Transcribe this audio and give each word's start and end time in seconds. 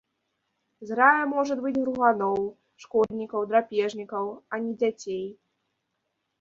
Зграя 0.91 1.25
можа 1.33 1.57
быць 1.65 1.73
груганоў, 1.83 2.41
шкоднікаў, 2.87 3.47
драпежнікаў, 3.53 4.25
а 4.51 4.55
не 4.67 4.73
дзяцей. 4.83 5.25